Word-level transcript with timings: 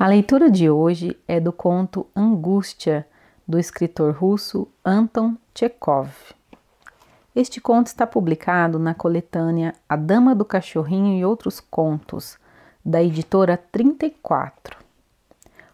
A 0.00 0.06
leitura 0.06 0.50
de 0.50 0.70
hoje 0.70 1.14
é 1.28 1.38
do 1.38 1.52
conto 1.52 2.06
Angústia, 2.16 3.06
do 3.46 3.58
escritor 3.58 4.14
russo 4.14 4.66
Anton 4.82 5.36
Chekhov. 5.54 6.08
Este 7.36 7.60
conto 7.60 7.88
está 7.88 8.06
publicado 8.06 8.78
na 8.78 8.94
coletânea 8.94 9.74
A 9.86 9.96
Dama 9.96 10.34
do 10.34 10.42
Cachorrinho 10.42 11.18
e 11.18 11.22
Outros 11.22 11.60
Contos, 11.60 12.38
da 12.82 13.02
editora 13.02 13.58
34, 13.58 14.78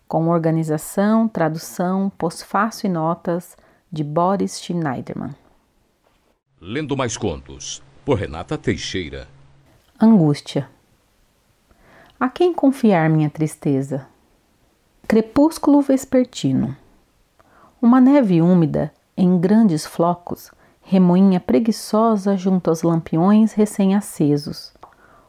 com 0.09 0.27
organização, 0.27 1.29
tradução, 1.29 2.11
pós-fácil 2.19 2.89
e 2.89 2.93
notas 2.93 3.57
de 3.93 4.03
Boris 4.03 4.61
Schneiderman. 4.61 5.37
Lendo 6.61 6.97
mais 6.97 7.17
contos, 7.17 7.81
por 8.05 8.19
Renata 8.19 8.59
Teixeira. 8.59 9.29
Angústia. 10.03 10.69
A 12.19 12.29
quem 12.29 12.53
confiar 12.53 13.09
minha 13.09 13.31
tristeza? 13.31 14.05
Crepúsculo 15.09 15.81
vespertino. 15.83 16.77
Uma 17.81 18.01
neve 18.01 18.43
úmida, 18.43 18.93
em 19.17 19.39
grandes 19.39 19.87
flocos, 19.87 20.51
remoinha 20.81 21.39
preguiçosa 21.39 22.37
junto 22.37 22.71
aos 22.71 22.83
lampiões 22.83 23.53
recém-acesos, 23.53 24.75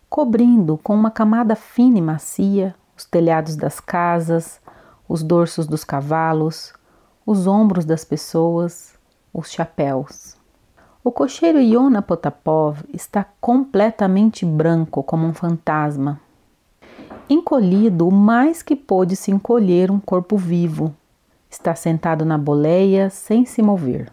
cobrindo 0.09 0.79
com 0.79 0.95
uma 0.95 1.11
camada 1.11 1.55
fina 1.55 1.99
e 1.99 2.01
macia 2.01 2.73
os 2.97 3.05
telhados 3.05 3.55
das 3.55 3.79
casas, 3.79 4.59
os 5.07 5.21
dorsos 5.21 5.67
dos 5.67 5.83
cavalos, 5.83 6.73
os 7.23 7.45
ombros 7.45 7.85
das 7.85 8.03
pessoas, 8.03 8.95
os 9.31 9.51
chapéus. 9.51 10.35
O 11.03 11.11
cocheiro 11.11 11.61
Iona 11.61 12.01
Potapov 12.01 12.79
está 12.91 13.23
completamente 13.39 14.43
branco 14.43 15.03
como 15.03 15.27
um 15.27 15.35
fantasma 15.35 16.19
encolhido 17.29 18.07
o 18.07 18.11
mais 18.11 18.61
que 18.61 18.75
pôde 18.75 19.15
se 19.15 19.31
encolher 19.31 19.91
um 19.91 19.99
corpo 19.99 20.37
vivo. 20.37 20.93
Está 21.49 21.75
sentado 21.75 22.23
na 22.23 22.37
boleia 22.37 23.09
sem 23.09 23.45
se 23.45 23.61
mover. 23.61 24.11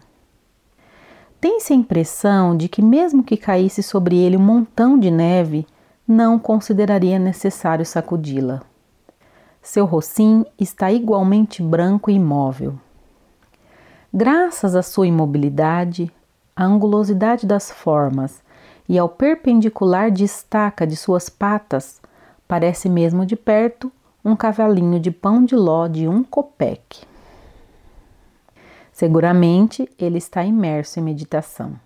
Tem-se 1.40 1.72
a 1.72 1.76
impressão 1.76 2.56
de 2.56 2.68
que, 2.68 2.80
mesmo 2.80 3.22
que 3.22 3.36
caísse 3.36 3.82
sobre 3.82 4.16
ele 4.16 4.36
um 4.36 4.40
montão 4.40 4.98
de 4.98 5.10
neve, 5.10 5.66
não 6.06 6.38
consideraria 6.38 7.18
necessário 7.18 7.84
sacudi-la. 7.84 8.62
Seu 9.60 9.84
rocinho 9.84 10.46
está 10.58 10.90
igualmente 10.92 11.62
branco 11.62 12.10
e 12.10 12.14
imóvel. 12.14 12.78
Graças 14.12 14.74
à 14.74 14.82
sua 14.82 15.06
imobilidade, 15.06 16.10
à 16.54 16.64
angulosidade 16.64 17.46
das 17.46 17.70
formas 17.70 18.42
e 18.88 18.98
ao 18.98 19.08
perpendicular 19.08 20.10
de 20.10 20.24
estaca 20.24 20.86
de 20.86 20.96
suas 20.96 21.28
patas, 21.28 22.00
Parece 22.46 22.88
mesmo 22.88 23.24
de 23.24 23.36
perto 23.36 23.90
um 24.24 24.34
cavalinho 24.34 24.98
de 24.98 25.10
pão 25.10 25.44
de 25.44 25.54
ló 25.54 25.86
de 25.86 26.08
um 26.08 26.22
copeque. 26.22 27.06
Seguramente 28.92 29.90
ele 29.98 30.18
está 30.18 30.44
imerso 30.44 31.00
em 31.00 31.02
meditação. 31.02 31.78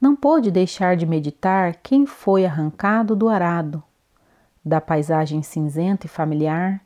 Não 0.00 0.14
pôde 0.14 0.50
deixar 0.50 0.96
de 0.96 1.06
meditar 1.06 1.76
quem 1.82 2.06
foi 2.06 2.44
arrancado 2.44 3.16
do 3.16 3.28
arado, 3.28 3.82
da 4.64 4.80
paisagem 4.80 5.42
cinzenta 5.42 6.06
e 6.06 6.08
familiar 6.08 6.80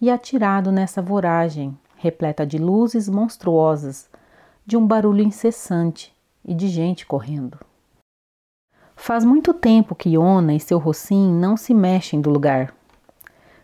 e 0.00 0.10
atirado 0.10 0.72
nessa 0.72 1.00
voragem 1.00 1.78
repleta 1.96 2.46
de 2.46 2.58
luzes 2.58 3.08
monstruosas, 3.08 4.08
de 4.66 4.76
um 4.76 4.86
barulho 4.86 5.22
incessante 5.22 6.14
e 6.44 6.54
de 6.54 6.68
gente 6.68 7.04
correndo. 7.04 7.58
Faz 9.02 9.24
muito 9.24 9.54
tempo 9.54 9.94
que 9.94 10.10
Iona 10.10 10.52
e 10.52 10.60
seu 10.60 10.76
Rocim 10.76 11.32
não 11.32 11.56
se 11.56 11.72
mexem 11.72 12.20
do 12.20 12.28
lugar. 12.28 12.70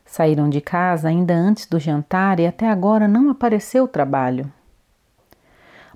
Saíram 0.03 0.49
de 0.49 0.63
casa 0.63 1.09
ainda 1.09 1.35
antes 1.35 1.67
do 1.67 1.79
jantar 1.79 2.41
e 2.41 2.47
até 2.47 2.67
agora 2.67 3.07
não 3.07 3.29
apareceu 3.29 3.85
o 3.85 3.89
trabalho. 3.89 4.51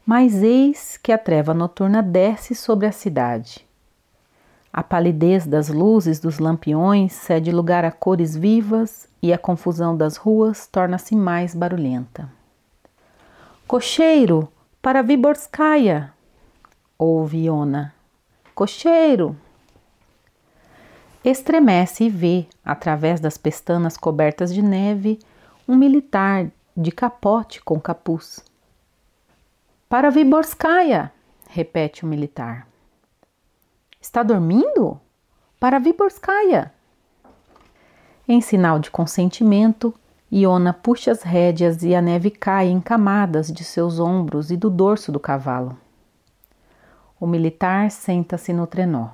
Mas 0.04 0.42
eis 0.42 0.98
que 0.98 1.10
a 1.10 1.16
treva 1.16 1.54
noturna 1.54 2.02
desce 2.02 2.54
sobre 2.54 2.86
a 2.86 2.92
cidade. 2.92 3.66
A 4.70 4.82
palidez 4.82 5.46
das 5.46 5.70
luzes 5.70 6.20
dos 6.20 6.38
lampiões 6.38 7.14
cede 7.14 7.50
lugar 7.50 7.82
a 7.82 7.90
cores 7.90 8.36
vivas 8.36 9.08
e 9.22 9.32
a 9.32 9.38
confusão 9.38 9.96
das 9.96 10.18
ruas 10.18 10.66
torna-se 10.66 11.16
mais 11.16 11.54
barulhenta. 11.54 12.28
Cocheiro, 13.66 14.52
para 14.82 15.00
Viborskaya! 15.00 16.12
ouve 16.98 17.46
Iona. 17.46 17.98
Cocheiro! 18.60 19.34
Estremece 21.24 22.04
e 22.04 22.10
vê, 22.10 22.46
através 22.62 23.18
das 23.18 23.38
pestanas 23.38 23.96
cobertas 23.96 24.52
de 24.52 24.60
neve, 24.60 25.18
um 25.66 25.74
militar 25.74 26.50
de 26.76 26.92
capote 26.92 27.62
com 27.62 27.80
capuz. 27.80 28.44
Para 29.88 30.10
Viborskaya! 30.10 31.10
repete 31.48 32.04
o 32.04 32.06
militar. 32.06 32.68
Está 33.98 34.22
dormindo? 34.22 35.00
Para 35.58 35.78
Viborskaya! 35.78 36.70
Em 38.28 38.42
sinal 38.42 38.78
de 38.78 38.90
consentimento, 38.90 39.94
Iona 40.30 40.74
puxa 40.74 41.12
as 41.12 41.22
rédeas 41.22 41.82
e 41.82 41.94
a 41.94 42.02
neve 42.02 42.30
cai 42.30 42.68
em 42.68 42.78
camadas 42.78 43.50
de 43.50 43.64
seus 43.64 43.98
ombros 43.98 44.50
e 44.50 44.56
do 44.58 44.68
dorso 44.68 45.10
do 45.10 45.18
cavalo. 45.18 45.78
O 47.20 47.26
militar 47.26 47.90
senta-se 47.90 48.50
no 48.50 48.66
trenó. 48.66 49.08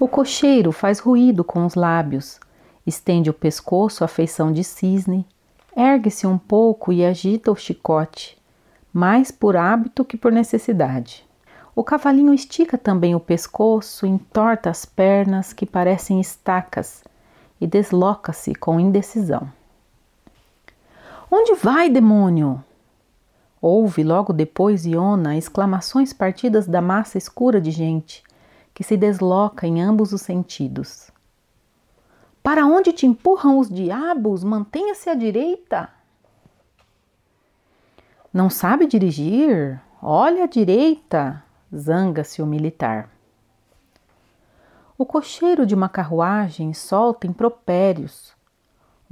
O 0.00 0.08
cocheiro 0.08 0.72
faz 0.72 0.98
ruído 0.98 1.44
com 1.44 1.66
os 1.66 1.74
lábios, 1.74 2.40
estende 2.86 3.28
o 3.28 3.34
pescoço 3.34 4.02
à 4.02 4.08
feição 4.08 4.50
de 4.50 4.64
cisne, 4.64 5.26
ergue-se 5.76 6.26
um 6.26 6.38
pouco 6.38 6.90
e 6.90 7.04
agita 7.04 7.52
o 7.52 7.56
chicote, 7.56 8.40
mais 8.90 9.30
por 9.30 9.54
hábito 9.54 10.02
que 10.02 10.16
por 10.16 10.32
necessidade. 10.32 11.28
O 11.74 11.84
cavalinho 11.84 12.32
estica 12.32 12.78
também 12.78 13.14
o 13.14 13.20
pescoço, 13.20 14.06
entorta 14.06 14.70
as 14.70 14.86
pernas 14.86 15.52
que 15.52 15.66
parecem 15.66 16.20
estacas 16.20 17.04
e 17.60 17.66
desloca-se 17.66 18.54
com 18.54 18.80
indecisão. 18.80 19.50
Onde 21.30 21.54
vai, 21.54 21.88
demônio? 21.88 22.62
Houve 23.62 24.02
logo 24.02 24.32
depois 24.32 24.84
Iona 24.84 25.36
exclamações 25.36 26.12
partidas 26.12 26.66
da 26.66 26.82
massa 26.82 27.16
escura 27.16 27.60
de 27.60 27.70
gente 27.70 28.24
que 28.74 28.82
se 28.82 28.96
desloca 28.96 29.68
em 29.68 29.80
ambos 29.80 30.12
os 30.12 30.22
sentidos. 30.22 31.12
Para 32.42 32.66
onde 32.66 32.92
te 32.92 33.06
empurram 33.06 33.60
os 33.60 33.68
diabos? 33.68 34.42
Mantenha-se 34.42 35.08
à 35.08 35.14
direita. 35.14 35.88
Não 38.34 38.50
sabe 38.50 38.84
dirigir? 38.84 39.80
Olha 40.02 40.42
à 40.42 40.46
direita! 40.48 41.44
zanga-se 41.72 42.42
o 42.42 42.46
militar. 42.46 43.08
O 44.98 45.06
cocheiro 45.06 45.64
de 45.64 45.74
uma 45.74 45.88
carruagem 45.88 46.74
solta 46.74 47.26
impropérios, 47.26 48.34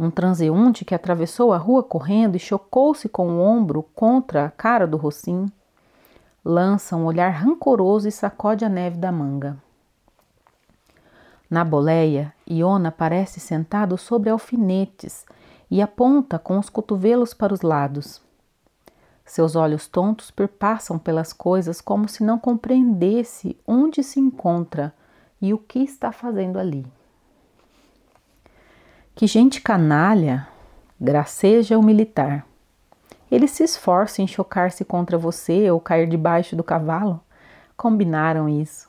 um 0.00 0.11
transeunte 0.11 0.83
que 0.83 0.94
atravessou 0.94 1.53
a 1.53 1.59
rua 1.59 1.83
correndo 1.83 2.34
e 2.34 2.38
chocou-se 2.38 3.06
com 3.06 3.28
o 3.28 3.38
ombro 3.38 3.83
contra 3.94 4.47
a 4.47 4.50
cara 4.50 4.87
do 4.87 4.97
Rocim, 4.97 5.44
lança 6.43 6.97
um 6.97 7.05
olhar 7.05 7.28
rancoroso 7.28 8.09
e 8.09 8.10
sacode 8.10 8.65
a 8.65 8.69
neve 8.71 8.97
da 8.97 9.12
manga. 9.12 9.59
Na 11.50 11.62
boleia, 11.62 12.33
Iona 12.49 12.91
parece 12.91 13.41
sentado 13.41 13.99
sobre 13.99 14.31
alfinetes 14.31 15.27
e 15.71 15.83
aponta 15.83 16.39
com 16.39 16.59
os 16.59 16.71
cotovelos 16.71 17.34
para 17.34 17.53
os 17.53 17.60
lados. 17.60 18.22
Seus 19.22 19.55
olhos 19.55 19.87
tontos 19.87 20.31
perpassam 20.31 20.99
pelas 20.99 21.34
coisas 21.34 21.83
como 21.83 22.09
se 22.09 22.25
não 22.25 22.39
compreendesse 22.39 23.55
onde 23.66 24.03
se 24.03 24.19
encontra 24.19 24.94
e 25.43 25.53
o 25.53 25.59
que 25.59 25.81
está 25.81 26.10
fazendo 26.10 26.59
ali. 26.59 26.87
Que 29.20 29.26
gente 29.26 29.60
canalha! 29.60 30.48
Graceja 30.98 31.78
o 31.78 31.83
militar. 31.83 32.47
Ele 33.30 33.47
se 33.47 33.62
esforça 33.62 34.22
em 34.22 34.27
chocar-se 34.27 34.83
contra 34.83 35.18
você 35.18 35.71
ou 35.71 35.78
cair 35.78 36.09
debaixo 36.09 36.56
do 36.56 36.65
cavalo? 36.65 37.21
Combinaram 37.77 38.48
isso. 38.48 38.89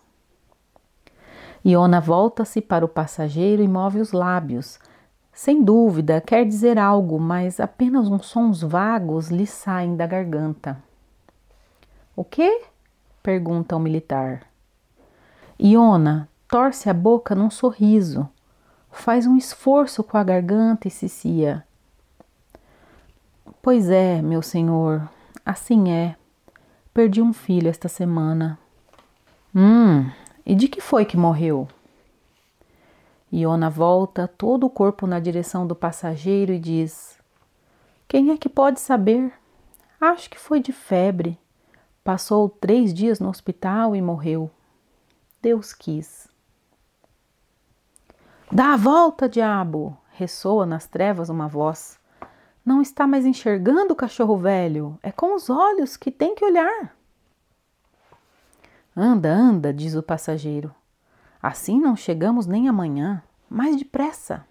Iona 1.66 2.00
volta-se 2.00 2.62
para 2.62 2.86
o 2.86 2.88
passageiro 2.88 3.62
e 3.62 3.68
move 3.68 4.00
os 4.00 4.14
lábios. 4.14 4.80
Sem 5.34 5.62
dúvida, 5.62 6.22
quer 6.22 6.46
dizer 6.46 6.80
algo, 6.80 7.20
mas 7.20 7.60
apenas 7.60 8.08
uns 8.08 8.28
sons 8.28 8.62
vagos 8.62 9.28
lhe 9.28 9.46
saem 9.46 9.98
da 9.98 10.08
garganta. 10.08 10.82
O 12.16 12.24
quê? 12.24 12.64
pergunta 13.22 13.76
o 13.76 13.80
militar. 13.82 14.44
Iona 15.60 16.30
torce 16.48 16.90
a 16.90 16.94
boca 16.94 17.36
num 17.36 17.50
sorriso 17.50 18.30
faz 18.92 19.26
um 19.26 19.38
esforço 19.38 20.04
com 20.04 20.18
a 20.18 20.24
garganta 20.24 20.88
e 20.88 20.92
cicia. 20.92 21.66
Pois 23.62 23.90
é, 23.90 24.22
meu 24.22 24.42
senhor, 24.42 25.10
assim 25.46 25.92
é. 25.92 26.16
Perdi 26.94 27.22
um 27.22 27.32
filho 27.32 27.70
esta 27.70 27.88
semana. 27.88 28.60
Hum, 29.56 30.10
e 30.46 30.56
de 30.56 30.68
que 30.68 30.82
foi 30.82 31.06
que 31.06 31.16
morreu? 31.16 31.68
Iona 33.32 33.70
volta 33.70 34.28
todo 34.28 34.66
o 34.66 34.70
corpo 34.70 35.08
na 35.08 35.20
direção 35.20 35.66
do 35.66 35.76
passageiro 35.76 36.52
e 36.52 36.60
diz: 36.60 37.18
Quem 38.08 38.32
é 38.32 38.38
que 38.38 38.50
pode 38.50 38.80
saber? 38.80 39.32
Acho 40.00 40.30
que 40.30 40.40
foi 40.40 40.60
de 40.60 40.74
febre. 40.74 41.38
Passou 42.04 42.50
três 42.50 42.94
dias 42.94 43.20
no 43.20 43.30
hospital 43.30 43.96
e 43.96 44.02
morreu. 44.02 44.50
Deus 45.42 45.72
quis. 45.72 46.31
Dá 48.52 48.74
a 48.74 48.78
volta, 48.78 49.30
diabo! 49.30 49.98
ressoa 50.12 50.66
nas 50.66 50.86
trevas 50.86 51.30
uma 51.30 51.48
voz. 51.48 51.98
Não 52.66 52.82
está 52.82 53.08
mais 53.08 53.26
enxergando 53.26 53.94
o 53.94 53.96
cachorro 53.96 54.38
velho. 54.38 55.00
É 55.02 55.12
com 55.12 55.34
os 55.34 55.50
olhos 55.50 55.96
que 55.96 56.12
tem 56.12 56.36
que 56.36 56.44
olhar. 56.44 56.96
Anda, 58.96 59.32
anda, 59.32 59.74
diz 59.74 59.96
o 59.96 60.04
passageiro. 60.04 60.76
Assim 61.42 61.80
não 61.80 61.96
chegamos 61.96 62.46
nem 62.46 62.68
amanhã. 62.68 63.24
Mais 63.50 63.78
depressa. 63.78 64.46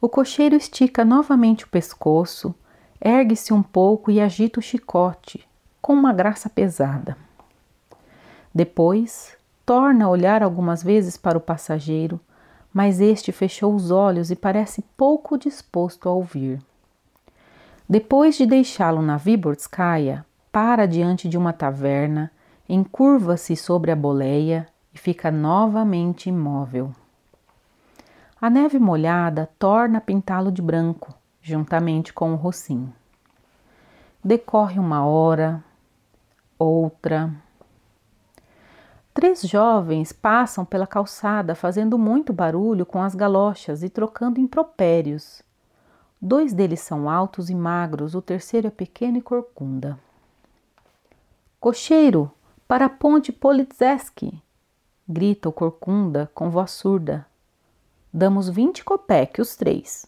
O 0.00 0.08
cocheiro 0.08 0.56
estica 0.56 1.04
novamente 1.04 1.64
o 1.64 1.68
pescoço, 1.68 2.52
ergue-se 3.00 3.54
um 3.54 3.62
pouco 3.62 4.10
e 4.10 4.20
agita 4.20 4.58
o 4.58 4.62
chicote, 4.62 5.48
com 5.80 5.94
uma 5.94 6.12
graça 6.12 6.50
pesada. 6.50 7.16
Depois, 8.52 9.36
torna 9.72 10.04
a 10.04 10.08
olhar 10.10 10.42
algumas 10.42 10.82
vezes 10.82 11.16
para 11.16 11.38
o 11.38 11.40
passageiro, 11.40 12.20
mas 12.74 13.00
este 13.00 13.32
fechou 13.32 13.74
os 13.74 13.90
olhos 13.90 14.30
e 14.30 14.36
parece 14.36 14.84
pouco 14.98 15.38
disposto 15.38 16.10
a 16.10 16.12
ouvir. 16.12 16.60
Depois 17.88 18.36
de 18.36 18.44
deixá-lo 18.44 19.00
na 19.00 19.16
Viborskaya, 19.16 20.26
para 20.52 20.84
diante 20.84 21.26
de 21.26 21.38
uma 21.38 21.54
taverna, 21.54 22.30
encurva-se 22.68 23.56
sobre 23.56 23.90
a 23.90 23.96
boleia 23.96 24.68
e 24.92 24.98
fica 24.98 25.30
novamente 25.30 26.28
imóvel. 26.28 26.92
A 28.38 28.50
neve 28.50 28.78
molhada 28.78 29.48
torna 29.58 29.96
a 29.96 30.02
pintá-lo 30.02 30.52
de 30.52 30.60
branco, 30.60 31.14
juntamente 31.40 32.12
com 32.12 32.34
o 32.34 32.36
rocinho. 32.36 32.92
Decorre 34.22 34.78
uma 34.78 35.02
hora, 35.06 35.64
outra, 36.58 37.32
Três 39.14 39.42
jovens 39.42 40.10
passam 40.10 40.64
pela 40.64 40.86
calçada 40.86 41.54
fazendo 41.54 41.98
muito 41.98 42.32
barulho 42.32 42.86
com 42.86 43.02
as 43.02 43.14
galochas 43.14 43.82
e 43.82 43.90
trocando 43.90 44.40
impropérios. 44.40 45.42
Dois 46.20 46.52
deles 46.52 46.80
são 46.80 47.10
altos 47.10 47.50
e 47.50 47.54
magros, 47.54 48.14
o 48.14 48.22
terceiro 48.22 48.68
é 48.68 48.70
pequeno 48.70 49.18
e 49.18 49.22
corcunda. 49.22 49.98
Cocheiro, 51.60 52.30
para 52.66 52.86
a 52.86 52.88
ponte 52.88 53.30
Politzeski! 53.32 54.40
grita 55.06 55.48
o 55.48 55.52
corcunda 55.52 56.30
com 56.34 56.48
voz 56.48 56.70
surda. 56.70 57.26
Damos 58.12 58.48
vinte 58.48 58.82
copec, 58.82 59.40
os 59.40 59.56
três. 59.56 60.06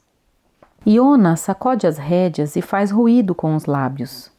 Iona 0.86 1.36
sacode 1.36 1.86
as 1.86 1.98
rédeas 1.98 2.56
e 2.56 2.62
faz 2.62 2.90
ruído 2.90 3.34
com 3.34 3.54
os 3.54 3.66
lábios. 3.66 4.30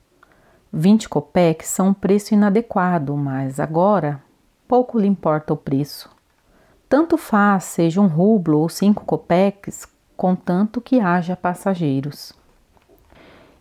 Vinte 0.71 1.07
copec 1.07 1.65
são 1.65 1.89
um 1.89 1.93
preço 1.93 2.33
inadequado, 2.33 3.15
mas 3.15 3.59
agora 3.59 4.21
pouco 4.67 4.99
lhe 4.99 5.07
importa 5.07 5.53
o 5.53 5.57
preço. 5.57 6.09
Tanto 6.87 7.17
faz 7.17 7.63
seja 7.65 7.99
um 7.99 8.07
rublo 8.07 8.59
ou 8.59 8.69
cinco 8.69 9.05
copeques, 9.05 9.87
contanto 10.15 10.79
que 10.79 10.99
haja 10.99 11.35
passageiros. 11.35 12.33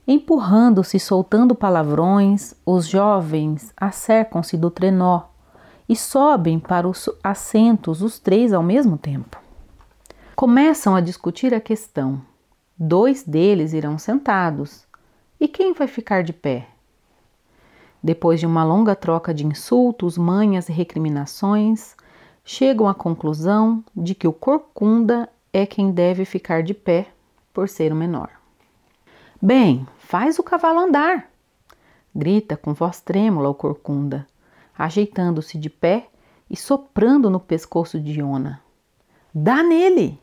Empurrando-se 0.06 1.00
soltando 1.00 1.54
palavrões, 1.54 2.54
os 2.66 2.86
jovens 2.86 3.72
acercam-se 3.76 4.56
do 4.56 4.70
trenó 4.70 5.22
e 5.88 5.96
sobem 5.96 6.58
para 6.58 6.86
os 6.86 7.08
assentos 7.22 8.02
os 8.02 8.18
três 8.18 8.52
ao 8.52 8.62
mesmo 8.62 8.98
tempo. 8.98 9.38
Começam 10.36 10.94
a 10.94 11.00
discutir 11.00 11.54
a 11.54 11.60
questão. 11.60 12.20
Dois 12.78 13.22
deles 13.22 13.72
irão 13.72 13.98
sentados. 13.98 14.86
E 15.40 15.48
quem 15.48 15.72
vai 15.72 15.86
ficar 15.86 16.22
de 16.22 16.32
pé? 16.32 16.68
Depois 18.04 18.38
de 18.38 18.44
uma 18.44 18.62
longa 18.62 18.94
troca 18.94 19.32
de 19.32 19.46
insultos, 19.46 20.18
manhas 20.18 20.68
e 20.68 20.72
recriminações, 20.72 21.96
chegam 22.44 22.86
à 22.86 22.92
conclusão 22.92 23.82
de 23.96 24.14
que 24.14 24.28
o 24.28 24.32
corcunda 24.32 25.26
é 25.50 25.64
quem 25.64 25.90
deve 25.90 26.26
ficar 26.26 26.62
de 26.62 26.74
pé 26.74 27.06
por 27.50 27.66
ser 27.66 27.94
o 27.94 27.96
menor. 27.96 28.28
Bem, 29.40 29.88
faz 29.96 30.38
o 30.38 30.42
cavalo 30.42 30.80
andar! 30.80 31.30
grita 32.14 32.58
com 32.58 32.74
voz 32.74 33.00
trêmula 33.00 33.48
o 33.48 33.54
corcunda, 33.54 34.26
ajeitando-se 34.76 35.56
de 35.56 35.70
pé 35.70 36.08
e 36.50 36.58
soprando 36.58 37.30
no 37.30 37.40
pescoço 37.40 37.98
de 37.98 38.18
Iona. 38.20 38.60
Dá 39.34 39.62
nele! 39.62 40.20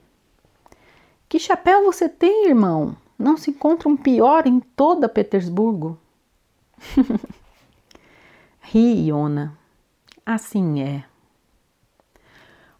Que 1.27 1.39
chapéu 1.39 1.83
você 1.83 2.07
tem, 2.07 2.45
irmão? 2.45 2.95
Não 3.17 3.37
se 3.37 3.49
encontra 3.49 3.89
um 3.89 3.97
pior 3.97 4.45
em 4.45 4.59
toda 4.59 5.09
Petersburgo. 5.09 5.97
Ri, 8.73 9.07
Iona. 9.07 9.57
Assim 10.25 10.81
é. 10.81 11.03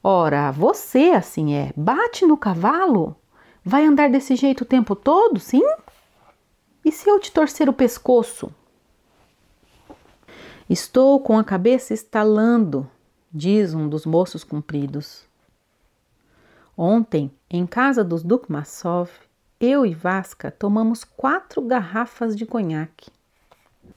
Ora, 0.02 0.50
você 0.50 1.12
assim 1.12 1.54
é. 1.54 1.74
Bate 1.76 2.26
no 2.26 2.38
cavalo? 2.38 3.14
Vai 3.62 3.84
andar 3.84 4.10
desse 4.10 4.38
jeito 4.38 4.62
o 4.62 4.66
tempo 4.66 4.96
todo, 4.96 5.38
sim? 5.38 5.62
E 6.86 6.94
se 6.94 7.10
eu 7.10 7.20
te 7.20 7.30
torcer 7.30 7.68
o 7.68 7.74
pescoço? 7.74 8.56
Estou 10.70 11.20
com 11.20 11.38
a 11.38 11.44
cabeça 11.44 11.94
estalando, 11.94 12.90
diz 13.30 13.74
um 13.74 13.90
dos 13.90 14.06
moços 14.06 14.46
compridos. 14.46 15.26
Ontem, 16.78 17.30
em 17.50 17.68
casa 17.68 18.02
dos 18.02 18.24
Dukmasov, 18.24 19.12
eu 19.60 19.86
e 19.86 19.94
Vasca 19.94 20.52
tomamos 20.52 21.04
quatro 21.04 21.62
garrafas 21.62 22.34
de 22.34 22.46
conhaque. 22.46 23.12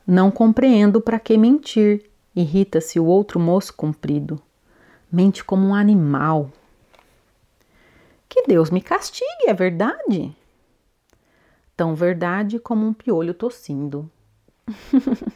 Não 0.07 0.31
compreendo 0.31 1.01
para 1.01 1.19
que 1.19 1.39
mentir, 1.39 2.11
irrita-se 2.37 3.01
o 3.01 3.07
outro 3.07 3.41
moço 3.41 3.73
comprido. 3.73 4.41
Mente 5.11 5.43
como 5.43 5.69
um 5.69 5.75
animal. 5.75 6.51
Que 8.29 8.43
Deus 8.43 8.71
me 8.71 8.83
castigue, 8.83 9.47
é 9.47 9.55
verdade? 9.55 10.37
Tão 11.75 11.95
verdade 11.95 12.59
como 12.59 12.87
um 12.87 12.93
piolho 12.93 13.33
tossindo. 13.33 14.11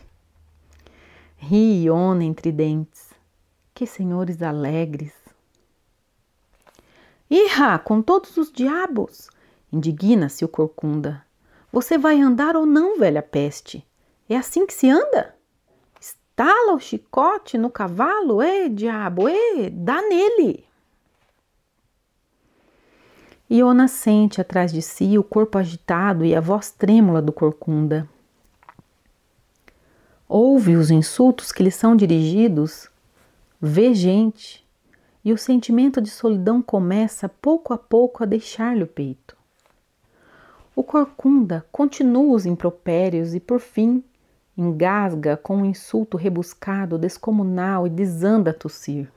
Ri 1.39 1.85
Iona 1.85 2.25
entre 2.25 2.53
dentes. 2.53 3.09
Que 3.75 3.87
senhores 3.87 4.43
alegres. 4.43 5.13
Irra, 7.31 7.79
com 7.79 8.03
todos 8.03 8.37
os 8.37 8.53
diabos! 8.53 9.31
Indigna-se 9.73 10.45
o 10.45 10.49
corcunda. 10.49 11.25
Você 11.73 11.97
vai 11.97 12.21
andar 12.21 12.57
ou 12.57 12.67
não, 12.67 12.99
velha 12.99 13.23
peste? 13.23 13.87
É 14.29 14.37
assim 14.37 14.67
que 14.67 14.75
se 14.75 14.91
anda? 14.91 15.35
Estala 16.01 16.75
o 16.75 16.81
chicote 16.81 17.57
no 17.57 17.71
cavalo? 17.71 18.43
Ê, 18.43 18.69
diabo, 18.69 19.29
ê, 19.29 19.71
dá 19.71 20.03
nele! 20.03 20.65
Iona 23.51 23.89
sente 23.89 24.41
atrás 24.41 24.71
de 24.71 24.83
si 24.83 25.17
o 25.17 25.25
corpo 25.25 25.57
agitado 25.57 26.25
e 26.25 26.35
a 26.35 26.41
voz 26.41 26.71
trêmula 26.71 27.23
do 27.23 27.33
corcunda. 27.33 28.07
Ouve 30.29 30.77
os 30.77 30.91
insultos 30.91 31.51
que 31.51 31.63
lhe 31.63 31.71
são 31.71 31.97
dirigidos, 31.97 32.91
vê 33.59 33.95
gente, 33.95 34.63
e 35.25 35.33
o 35.33 35.39
sentimento 35.39 36.03
de 36.03 36.11
solidão 36.11 36.61
começa 36.61 37.27
pouco 37.27 37.73
a 37.73 37.79
pouco 37.79 38.23
a 38.23 38.27
deixar-lhe 38.27 38.83
o 38.83 38.87
peito. 38.87 39.35
O 40.77 40.85
corcunda 40.85 41.67
continua 41.73 42.37
os 42.37 42.45
impropérios 42.45 43.35
e, 43.35 43.41
por 43.41 43.59
fim, 43.59 44.05
engasga 44.59 45.37
com 45.37 45.59
um 45.59 45.65
insulto 45.65 46.17
rebuscado, 46.17 46.99
descomunal 46.99 47.87
e 47.87 47.91
desanda 47.91 48.51
a 48.51 48.55
tossir. 48.55 49.09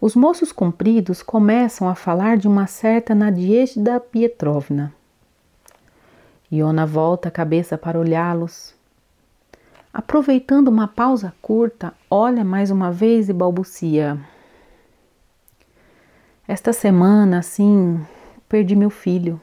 Os 0.00 0.16
moços 0.16 0.50
compridos 0.50 1.22
começam 1.22 1.88
a 1.88 1.94
falar 1.94 2.36
de 2.36 2.48
uma 2.48 2.66
certa 2.66 3.14
Nadiejda 3.14 4.00
Pietrovna. 4.00 4.92
Iona 6.50 6.84
volta 6.84 7.28
a 7.28 7.30
cabeça 7.30 7.78
para 7.78 7.98
olhá-los. 7.98 8.74
Aproveitando 9.92 10.68
uma 10.68 10.88
pausa 10.88 11.32
curta, 11.40 11.92
olha 12.10 12.42
mais 12.42 12.70
uma 12.70 12.90
vez 12.90 13.28
e 13.28 13.32
balbucia. 13.32 14.18
Esta 16.48 16.72
semana, 16.72 17.38
assim, 17.38 18.04
perdi 18.48 18.74
meu 18.74 18.90
filho. 18.90 19.40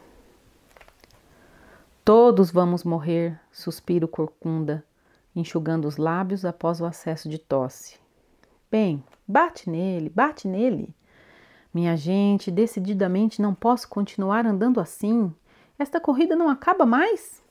Todos 2.12 2.50
vamos 2.50 2.84
morrer, 2.84 3.39
suspira 3.51 4.04
o 4.04 4.08
corcunda, 4.08 4.84
enxugando 5.36 5.88
os 5.88 5.98
lábios 5.98 6.44
após 6.44 6.82
o 6.82 6.86
acesso 6.86 7.30
de 7.30 7.38
tosse. 7.38 8.00
Bem, 8.72 9.04
bate 9.28 9.70
nele, 9.70 10.10
bate 10.10 10.48
nele. 10.48 10.92
Minha 11.72 11.96
gente, 11.96 12.50
decididamente 12.50 13.39
não 13.39 13.54
posso 13.54 13.88
continuar 13.88 14.48
andando 14.48 14.80
assim. 14.80 15.32
Esta 15.78 16.00
corrida 16.00 16.36
não 16.36 16.50
acaba 16.50 16.84
mais. 16.84 17.44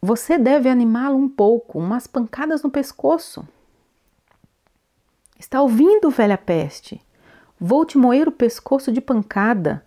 Você 0.00 0.38
deve 0.38 0.70
animá-lo 0.70 1.18
um 1.18 1.28
pouco, 1.28 1.78
umas 1.78 2.06
pancadas 2.06 2.62
no 2.62 2.70
pescoço. 2.70 3.46
Está 5.38 5.60
ouvindo, 5.60 6.08
velha 6.08 6.38
peste? 6.38 6.98
Vou 7.60 7.84
te 7.84 7.98
moer 7.98 8.26
o 8.26 8.32
pescoço 8.32 8.90
de 8.90 9.02
pancada. 9.02 9.84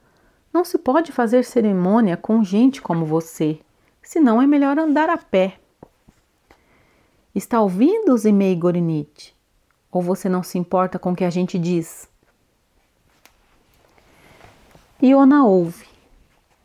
Não 0.54 0.66
se 0.66 0.78
pode 0.78 1.12
fazer 1.12 1.44
cerimônia 1.44 2.18
com 2.18 2.44
gente 2.44 2.82
como 2.82 3.06
você, 3.06 3.60
senão 4.04 4.42
é 4.42 4.48
melhor 4.48 4.78
andar 4.78 5.10
a 5.10 5.18
pé. 5.18 5.58
Está 7.34 7.62
ouvindo, 7.62 8.18
Zimei 8.18 8.56
Gorinite? 8.56 9.34
Ou 9.90 10.02
você 10.02 10.28
não 10.28 10.44
se 10.44 10.58
importa 10.58 11.00
com 11.00 11.14
o 11.14 11.16
que 11.16 11.24
a 11.24 11.30
gente 11.30 11.58
diz? 11.58 12.10
Iona 15.02 15.46
ouve, 15.46 15.88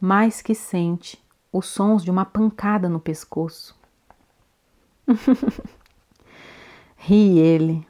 mais 0.00 0.42
que 0.42 0.54
sente, 0.54 1.24
os 1.52 1.66
sons 1.66 2.02
de 2.02 2.10
uma 2.10 2.24
pancada 2.24 2.88
no 2.88 3.00
pescoço. 3.00 3.78
Ri 6.96 7.38
ele. 7.38 7.86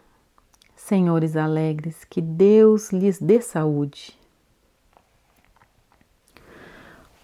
Senhores 0.77 1.37
alegres, 1.37 2.05
que 2.05 2.21
Deus 2.21 2.93
lhes 2.93 3.19
dê 3.19 3.41
saúde. 3.41 4.17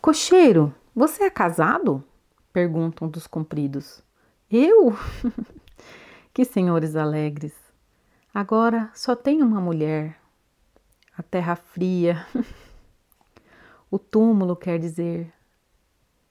Cocheiro, 0.02 0.74
você 0.92 1.22
é 1.22 1.30
casado? 1.30 2.02
perguntam 2.52 3.08
dos 3.08 3.28
compridos. 3.28 4.02
Eu? 4.50 4.98
que 6.34 6.44
senhores 6.44 6.96
alegres. 6.96 7.54
Agora 8.34 8.90
só 8.94 9.14
tenho 9.14 9.46
uma 9.46 9.60
mulher. 9.60 10.20
A 11.16 11.22
terra 11.22 11.54
fria. 11.54 12.26
o 13.88 13.96
túmulo 13.96 14.56
quer 14.56 14.80
dizer. 14.80 15.32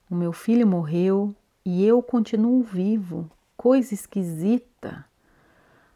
O 0.09 0.15
meu 0.15 0.33
filho 0.33 0.67
morreu 0.67 1.33
e 1.63 1.85
eu 1.85 2.03
continuo 2.03 2.61
vivo. 2.61 3.31
Coisa 3.55 3.93
esquisita. 3.93 5.05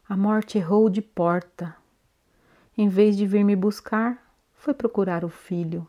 A 0.08 0.16
morte 0.16 0.56
errou 0.56 0.88
de 0.88 1.02
porta. 1.02 1.76
Em 2.74 2.88
vez 2.88 3.18
de 3.18 3.26
vir 3.26 3.44
me 3.44 3.54
buscar, 3.54 4.34
foi 4.54 4.72
procurar 4.72 5.26
o 5.26 5.28
filho. 5.28 5.86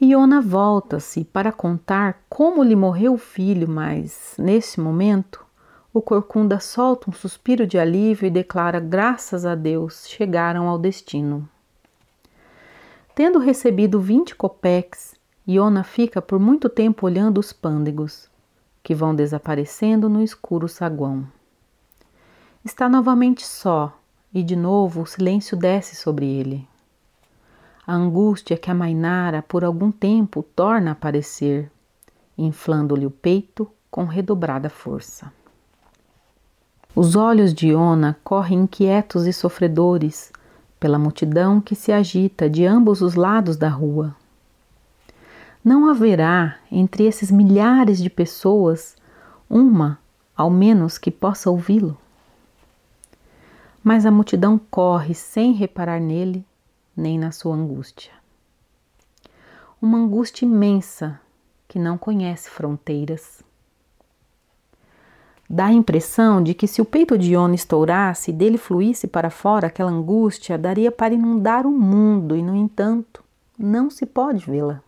Iona 0.00 0.40
volta-se 0.40 1.24
para 1.24 1.50
contar 1.50 2.22
como 2.28 2.62
lhe 2.62 2.76
morreu 2.76 3.14
o 3.14 3.18
filho, 3.18 3.68
mas, 3.68 4.36
nesse 4.38 4.80
momento, 4.80 5.44
o 5.92 6.00
corcunda 6.00 6.60
solta 6.60 7.10
um 7.10 7.12
suspiro 7.12 7.66
de 7.66 7.76
alívio 7.76 8.26
e 8.26 8.30
declara: 8.30 8.78
Graças 8.78 9.44
a 9.44 9.56
Deus, 9.56 10.06
chegaram 10.08 10.68
ao 10.68 10.78
destino. 10.78 11.48
Tendo 13.12 13.40
recebido 13.40 14.00
vinte 14.00 14.36
copeques, 14.36 15.16
Iona 15.48 15.82
fica 15.82 16.22
por 16.22 16.38
muito 16.38 16.68
tempo 16.68 17.04
olhando 17.04 17.38
os 17.38 17.52
pândegos, 17.52 18.30
que 18.84 18.94
vão 18.94 19.12
desaparecendo 19.12 20.08
no 20.08 20.22
escuro 20.22 20.68
saguão. 20.68 21.26
Está 22.64 22.88
novamente 22.88 23.44
só, 23.44 23.98
e 24.32 24.44
de 24.44 24.54
novo 24.54 25.02
o 25.02 25.06
silêncio 25.06 25.56
desce 25.56 25.96
sobre 25.96 26.26
ele. 26.26 26.68
A 27.88 27.94
angústia 27.94 28.58
que 28.58 28.70
amainara 28.70 29.40
por 29.40 29.64
algum 29.64 29.90
tempo 29.90 30.42
torna 30.54 30.90
a 30.90 30.92
aparecer, 30.92 31.72
inflando-lhe 32.36 33.06
o 33.06 33.10
peito 33.10 33.66
com 33.90 34.04
redobrada 34.04 34.68
força. 34.68 35.32
Os 36.94 37.16
olhos 37.16 37.54
de 37.54 37.74
Ona 37.74 38.14
correm 38.22 38.64
inquietos 38.64 39.26
e 39.26 39.32
sofredores 39.32 40.30
pela 40.78 40.98
multidão 40.98 41.62
que 41.62 41.74
se 41.74 41.90
agita 41.90 42.46
de 42.50 42.66
ambos 42.66 43.00
os 43.00 43.14
lados 43.14 43.56
da 43.56 43.70
rua. 43.70 44.14
Não 45.64 45.88
haverá 45.88 46.58
entre 46.70 47.06
esses 47.06 47.30
milhares 47.30 48.02
de 48.02 48.10
pessoas 48.10 48.96
uma, 49.48 49.98
ao 50.36 50.50
menos, 50.50 50.98
que 50.98 51.10
possa 51.10 51.48
ouvi-lo. 51.48 51.96
Mas 53.82 54.04
a 54.04 54.10
multidão 54.10 54.60
corre 54.70 55.14
sem 55.14 55.54
reparar 55.54 55.98
nele 55.98 56.44
nem 56.98 57.16
na 57.16 57.30
sua 57.30 57.54
angústia. 57.54 58.10
Uma 59.80 59.98
angústia 59.98 60.44
imensa 60.44 61.20
que 61.68 61.78
não 61.78 61.96
conhece 61.96 62.50
fronteiras. 62.50 63.40
Dá 65.48 65.66
a 65.66 65.72
impressão 65.72 66.42
de 66.42 66.54
que 66.54 66.66
se 66.66 66.82
o 66.82 66.84
peito 66.84 67.16
de 67.16 67.32
Iona 67.32 67.54
estourasse 67.54 68.32
e 68.32 68.34
dele 68.34 68.58
fluísse 68.58 69.06
para 69.06 69.30
fora 69.30 69.68
aquela 69.68 69.92
angústia, 69.92 70.58
daria 70.58 70.90
para 70.90 71.14
inundar 71.14 71.66
o 71.66 71.70
mundo 71.70 72.34
e, 72.34 72.42
no 72.42 72.54
entanto, 72.56 73.22
não 73.56 73.88
se 73.88 74.04
pode 74.04 74.44
vê-la. 74.44 74.82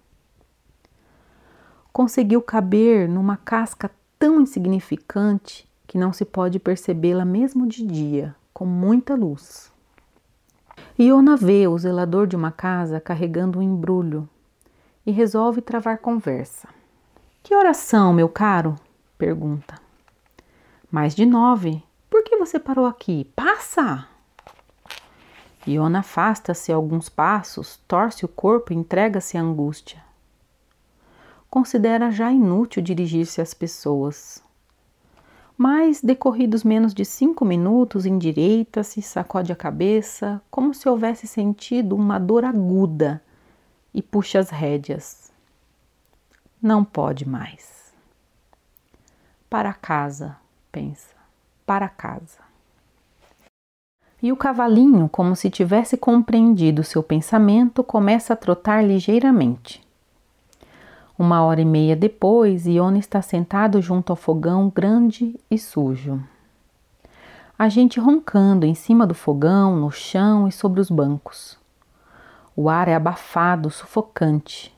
Conseguiu 1.92 2.42
caber 2.42 3.08
numa 3.08 3.36
casca 3.36 3.90
tão 4.18 4.40
insignificante 4.40 5.66
que 5.86 5.96
não 5.96 6.12
se 6.12 6.24
pode 6.24 6.58
percebê-la 6.58 7.24
mesmo 7.24 7.66
de 7.66 7.86
dia, 7.86 8.34
com 8.52 8.66
muita 8.66 9.14
luz. 9.14 9.72
Iona 10.99 11.37
vê 11.37 11.66
o 11.66 11.78
zelador 11.78 12.26
de 12.26 12.37
uma 12.37 12.50
casa 12.50 13.00
carregando 13.00 13.58
um 13.58 13.62
embrulho 13.62 14.28
e 15.06 15.10
resolve 15.10 15.60
travar 15.60 15.99
conversa. 15.99 16.68
Que 17.42 17.54
horas 17.54 17.78
são, 17.78 18.12
meu 18.12 18.28
caro? 18.28 18.76
pergunta. 19.16 19.75
Mais 20.90 21.14
de 21.14 21.25
nove. 21.25 21.82
Por 22.08 22.25
que 22.25 22.37
você 22.37 22.58
parou 22.58 22.87
aqui? 22.87 23.25
Passa! 23.37 24.06
Iona 25.66 26.00
afasta-se 26.00 26.72
alguns 26.72 27.08
passos, 27.08 27.76
torce 27.87 28.25
o 28.25 28.28
corpo 28.28 28.72
e 28.72 28.76
entrega-se 28.76 29.37
à 29.37 29.40
angústia. 29.42 30.02
Considera 31.50 32.10
já 32.10 32.30
inútil 32.30 32.82
dirigir-se 32.82 33.40
às 33.40 33.52
pessoas 33.52 34.42
mas, 35.62 36.00
decorridos 36.00 36.64
menos 36.64 36.94
de 36.94 37.04
cinco 37.04 37.44
minutos, 37.44 38.06
endireita-se, 38.06 39.02
sacode 39.02 39.52
a 39.52 39.54
cabeça, 39.54 40.40
como 40.50 40.72
se 40.72 40.88
houvesse 40.88 41.26
sentido 41.26 41.94
uma 41.94 42.18
dor 42.18 42.46
aguda 42.46 43.22
e 43.92 44.00
puxa 44.00 44.38
as 44.38 44.48
rédeas. 44.48 45.30
Não 46.62 46.82
pode 46.82 47.28
mais. 47.28 47.92
Para 49.50 49.74
casa, 49.74 50.34
pensa, 50.72 51.14
para 51.66 51.90
casa. 51.90 52.38
E 54.22 54.32
o 54.32 54.36
cavalinho, 54.38 55.10
como 55.10 55.36
se 55.36 55.50
tivesse 55.50 55.94
compreendido 55.98 56.82
seu 56.82 57.02
pensamento, 57.02 57.84
começa 57.84 58.32
a 58.32 58.36
trotar 58.36 58.82
ligeiramente. 58.82 59.86
Uma 61.20 61.42
hora 61.42 61.60
e 61.60 61.66
meia 61.66 61.94
depois, 61.94 62.66
Iona 62.66 62.96
está 62.96 63.20
sentado 63.20 63.82
junto 63.82 64.10
ao 64.10 64.16
fogão 64.16 64.72
grande 64.74 65.38
e 65.50 65.58
sujo. 65.58 66.18
A 67.58 67.68
gente 67.68 68.00
roncando 68.00 68.64
em 68.64 68.74
cima 68.74 69.06
do 69.06 69.12
fogão, 69.12 69.76
no 69.76 69.90
chão 69.90 70.48
e 70.48 70.52
sobre 70.52 70.80
os 70.80 70.90
bancos. 70.90 71.58
O 72.56 72.70
ar 72.70 72.88
é 72.88 72.94
abafado, 72.94 73.68
sufocante. 73.68 74.74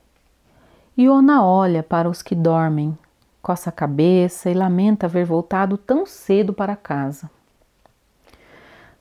Iona 0.98 1.44
olha 1.44 1.80
para 1.80 2.10
os 2.10 2.22
que 2.22 2.34
dormem, 2.34 2.98
coça 3.40 3.70
a 3.70 3.72
cabeça 3.72 4.50
e 4.50 4.54
lamenta 4.54 5.06
haver 5.06 5.24
voltado 5.24 5.78
tão 5.78 6.04
cedo 6.04 6.52
para 6.52 6.74
casa. 6.74 7.30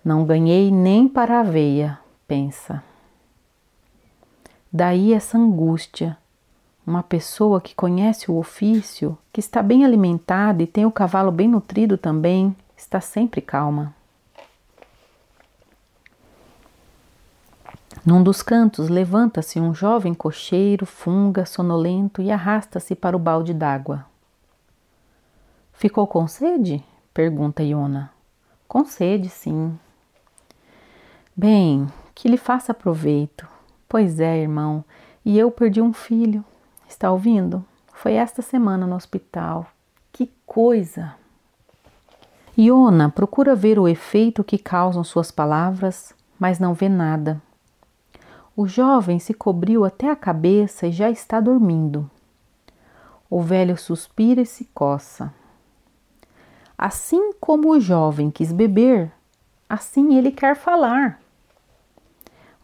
Não 0.06 0.26
ganhei 0.26 0.70
nem 0.70 1.08
para 1.08 1.38
a 1.38 1.40
aveia, 1.40 1.98
pensa. 2.28 2.84
Daí 4.72 5.12
essa 5.12 5.40
angústia 5.40 6.21
uma 6.92 7.02
pessoa 7.02 7.62
que 7.62 7.74
conhece 7.74 8.30
o 8.30 8.36
ofício, 8.36 9.18
que 9.32 9.40
está 9.40 9.64
bem 9.64 9.86
alimentada 9.86 10.62
e 10.62 10.68
tem 10.68 10.86
o 10.86 10.92
cavalo 10.92 11.32
bem 11.32 11.48
nutrido 11.48 11.98
também, 11.98 12.54
está 12.76 13.00
sempre 13.00 13.40
calma. 13.40 13.96
Num 18.06 18.22
dos 18.22 18.42
cantos 18.42 18.90
levanta-se 18.90 19.60
um 19.60 19.74
jovem 19.74 20.14
cocheiro, 20.14 20.86
funga, 20.86 21.46
sonolento 21.46 22.22
e 22.22 22.30
arrasta-se 22.30 22.94
para 22.94 23.16
o 23.16 23.20
balde 23.20 23.54
d'água. 23.54 24.06
Ficou 25.72 26.06
com 26.06 26.28
sede? 26.28 26.84
pergunta 27.14 27.64
Iona. 27.64 28.12
Com 28.68 28.84
sede, 28.86 29.30
sim. 29.30 29.78
Bem, 31.36 31.88
que 32.14 32.28
lhe 32.28 32.38
faça 32.38 32.74
proveito. 32.74 33.48
Pois 33.88 34.20
é, 34.20 34.42
irmão, 34.42 34.84
e 35.24 35.38
eu 35.38 35.52
perdi 35.52 35.82
um 35.82 35.94
filho. 35.94 36.44
Está 36.92 37.10
ouvindo? 37.10 37.64
Foi 37.94 38.16
esta 38.16 38.42
semana 38.42 38.86
no 38.86 38.98
hospital. 38.98 39.66
Que 40.12 40.30
coisa! 40.46 41.16
Iona 42.58 43.10
procura 43.10 43.56
ver 43.56 43.80
o 43.80 43.88
efeito 43.88 44.44
que 44.44 44.58
causam 44.58 45.02
suas 45.02 45.32
palavras, 45.32 46.14
mas 46.38 46.60
não 46.60 46.74
vê 46.74 46.90
nada. 46.90 47.42
O 48.58 48.68
jovem 48.68 49.20
se 49.20 49.34
cobriu 49.34 49.86
até 49.86 50.10
a 50.12 50.18
cabeça 50.18 50.86
e 50.86 50.92
já 50.92 51.10
está 51.10 51.40
dormindo. 51.40 52.12
O 53.30 53.42
velho 53.42 53.78
suspira 53.78 54.42
e 54.42 54.46
se 54.46 54.66
coça. 54.66 55.34
Assim 56.78 57.32
como 57.40 57.70
o 57.70 57.80
jovem 57.80 58.30
quis 58.30 58.52
beber, 58.52 59.10
assim 59.70 60.18
ele 60.18 60.30
quer 60.30 60.58
falar. 60.58 61.22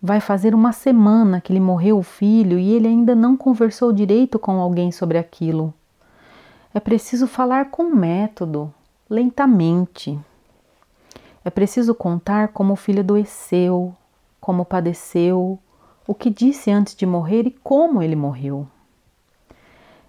Vai 0.02 0.20
fazer 0.20 0.54
uma 0.54 0.72
semana 0.72 1.42
que 1.42 1.52
lhe 1.52 1.60
morreu 1.60 1.98
o 1.98 2.04
filho 2.04 2.60
e 2.60 2.74
ele 2.74 2.88
ainda 2.88 3.16
não 3.16 3.36
conversou 3.36 3.92
direito 3.92 4.38
com 4.38 4.60
alguém 4.60 4.92
sobre 4.92 5.18
aquilo. 5.18 5.74
É 6.72 6.80
preciso 6.80 7.26
falar 7.26 7.72
com 7.72 7.96
método, 7.96 8.72
lentamente. 9.10 10.20
É 11.44 11.50
preciso 11.50 11.96
contar 11.96 12.50
como 12.50 12.74
o 12.74 12.76
filho 12.76 13.00
adoeceu, 13.00 13.96
como 14.40 14.64
padeceu, 14.64 15.58
o 16.06 16.14
que 16.14 16.30
disse 16.30 16.70
antes 16.70 16.94
de 16.94 17.06
morrer 17.06 17.48
e 17.48 17.52
como 17.64 18.04
ele 18.04 18.16
morreu. 18.16 18.68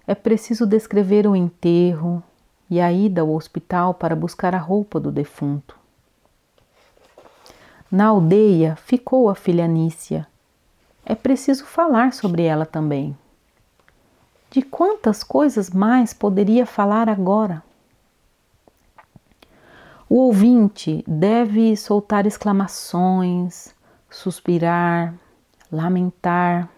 É 0.05 0.13
preciso 0.13 0.67
descrever 0.67 1.25
o 1.25 1.35
enterro 1.35 2.21
e 2.69 2.79
a 2.79 2.91
ida 2.91 3.21
ao 3.21 3.33
hospital 3.33 3.95
para 3.95 4.15
buscar 4.15 4.53
a 4.53 4.59
roupa 4.59 4.99
do 4.99 5.11
defunto. 5.11 5.78
Na 7.91 8.07
aldeia 8.07 8.75
ficou 8.75 9.29
a 9.29 9.35
filha 9.35 9.67
Nícia. 9.67 10.27
É 11.03 11.15
preciso 11.15 11.65
falar 11.65 12.13
sobre 12.13 12.43
ela 12.43 12.65
também. 12.65 13.17
De 14.51 14.61
quantas 14.61 15.23
coisas 15.23 15.71
mais 15.71 16.13
poderia 16.13 16.67
falar 16.67 17.09
agora? 17.09 17.63
O 20.07 20.17
ouvinte 20.17 21.03
deve 21.07 21.75
soltar 21.75 22.27
exclamações, 22.27 23.73
suspirar, 24.07 25.15
lamentar 25.71 26.69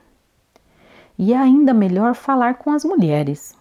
e 1.17 1.33
ainda 1.33 1.73
melhor 1.73 2.15
falar 2.15 2.55
com 2.55 2.71
as 2.71 2.85
mulheres. 2.85 3.53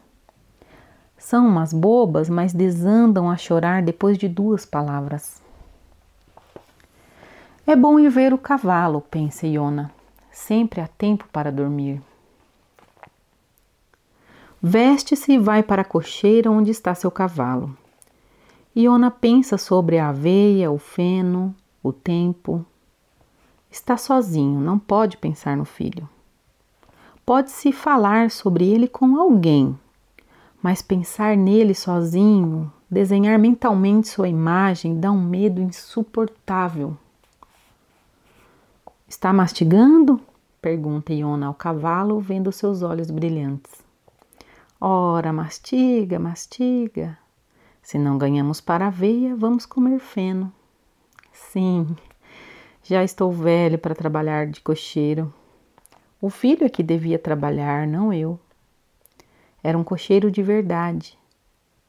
São 1.19 1.47
umas 1.47 1.73
bobas, 1.73 2.29
mas 2.29 2.53
desandam 2.53 3.29
a 3.29 3.37
chorar 3.37 3.83
depois 3.83 4.17
de 4.17 4.29
duas 4.29 4.65
palavras. 4.65 5.43
É 7.67 7.77
bom 7.77 8.01
ir 8.01 8.09
ver 8.09 8.33
o 8.33 8.39
cavalo, 8.39 9.01
pensa 9.01 9.47
Iona. 9.47 9.93
Sempre 10.33 10.81
há 10.81 10.89
tempo 10.89 11.29
para 11.31 11.53
dormir. 11.53 12.01
Veste-se 14.63 15.33
e 15.33 15.39
vai 15.39 15.63
para 15.63 15.83
a 15.83 15.85
cocheira 15.85 16.51
onde 16.51 16.71
está 16.71 16.95
seu 16.95 17.11
cavalo. 17.11 17.77
Iona 18.75 19.11
pensa 19.11 19.59
sobre 19.59 19.99
a 19.99 20.09
aveia, 20.09 20.71
o 20.71 20.79
feno, 20.79 21.55
o 21.83 21.93
tempo. 21.93 22.65
Está 23.71 23.97
sozinho, 23.97 24.61
não 24.61 24.79
pode 24.79 25.17
pensar 25.17 25.57
no 25.57 25.65
filho. 25.65 26.09
Pode-se 27.25 27.73
falar 27.73 28.31
sobre 28.31 28.69
ele 28.69 28.89
com 28.89 29.17
alguém, 29.17 29.79
mas 30.63 30.83
pensar 30.83 31.37
nele 31.37 31.75
sozinho, 31.75 32.73
desenhar 32.91 33.39
mentalmente 33.39 34.09
sua 34.09 34.29
imagem, 34.29 34.99
dá 34.99 35.13
um 35.13 35.23
medo 35.23 35.61
insuportável. 35.61 36.97
Está 39.11 39.33
mastigando? 39.33 40.21
pergunta 40.63 41.13
Iona 41.13 41.49
ao 41.49 41.55
cavalo, 41.55 42.21
vendo 42.21 42.53
seus 42.53 42.81
olhos 42.81 43.11
brilhantes. 43.11 43.83
Ora, 44.81 45.33
mastiga, 45.33 46.17
mastiga. 46.17 47.19
Se 47.83 47.99
não 47.99 48.17
ganhamos 48.17 48.61
para 48.61 48.87
a 48.87 48.91
veia, 48.91 49.35
vamos 49.35 49.67
comer 49.67 49.99
feno. 49.99 50.53
Sim, 51.33 51.89
já 52.85 53.03
estou 53.03 53.33
velho 53.33 53.81
para 53.81 53.97
trabalhar 53.97 54.47
de 54.47 54.61
cocheiro. 54.61 55.35
O 56.23 56.31
filho 56.31 56.65
é 56.65 56.69
que 56.69 56.83
devia 56.85 57.19
trabalhar, 57.19 57.89
não 57.89 58.13
eu. 58.13 58.39
Era 59.61 59.77
um 59.77 59.83
cocheiro 59.83 60.31
de 60.31 60.41
verdade. 60.41 61.19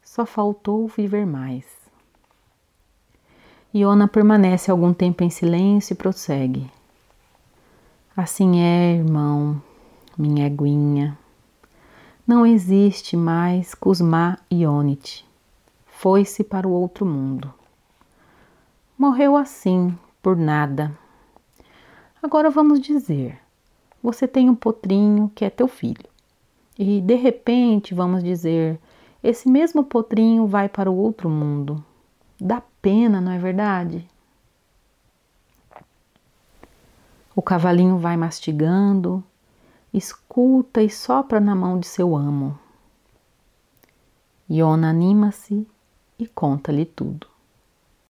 Só 0.02 0.26
faltou 0.26 0.88
viver 0.88 1.28
mais. 1.28 1.66
Iona 3.72 4.08
permanece 4.08 4.72
algum 4.72 4.92
tempo 4.92 5.24
em 5.24 5.30
silêncio 5.30 5.94
e 5.94 5.96
prossegue. 5.96 6.81
Assim 8.16 8.60
é, 8.60 8.96
irmão, 8.96 9.62
minha 10.18 10.46
eguinha. 10.46 11.18
Não 12.28 12.46
existe 12.46 13.16
mais 13.16 13.74
Kuzma 13.74 14.38
Ionit. 14.52 15.26
Foi-se 15.86 16.44
para 16.44 16.68
o 16.68 16.72
outro 16.72 17.06
mundo. 17.06 17.54
Morreu 18.98 19.38
assim, 19.38 19.98
por 20.22 20.36
nada. 20.36 20.92
Agora 22.22 22.50
vamos 22.50 22.82
dizer: 22.82 23.40
você 24.04 24.28
tem 24.28 24.50
um 24.50 24.56
potrinho 24.56 25.32
que 25.34 25.46
é 25.46 25.50
teu 25.50 25.70
filho. 25.70 26.10
E 26.78 27.00
de 27.00 27.16
repente, 27.16 27.94
vamos 27.94 28.22
dizer, 28.22 28.78
esse 29.24 29.48
mesmo 29.48 29.86
potrinho 29.86 30.46
vai 30.48 30.68
para 30.68 30.92
o 30.92 30.98
outro 30.98 31.30
mundo. 31.30 31.82
Dá 32.38 32.62
pena, 32.82 33.22
não 33.22 33.32
é 33.32 33.40
verdade? 33.40 34.06
O 37.34 37.42
cavalinho 37.42 37.98
vai 37.98 38.18
mastigando, 38.18 39.24
escuta 39.94 40.82
e 40.82 40.90
sopra 40.90 41.40
na 41.40 41.56
mão 41.56 41.80
de 41.80 41.88
seu 41.88 42.16
amo. 42.16 42.60
Iona 44.50 44.90
anima-se 44.90 45.66
e 46.20 46.28
conta-lhe 46.28 46.86
tudo. 46.86 47.31